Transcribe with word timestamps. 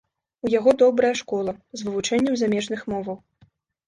У 0.47 0.51
яго 0.51 0.71
добрая 0.81 1.11
школа, 1.19 1.53
з 1.79 1.85
вывучэннем 1.89 2.33
замежных 2.41 2.81
моваў. 2.95 3.21